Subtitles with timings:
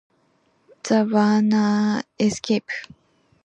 [0.81, 2.71] The Warners escape.